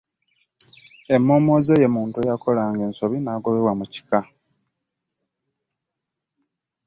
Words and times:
Emmommoze 1.15 1.73
ye 1.81 1.87
muntu 1.95 2.15
eyakolanga 2.23 2.81
ensobi 2.87 3.17
n'agobebwa 3.21 3.73
mu 3.79 3.85
kika. 3.93 4.19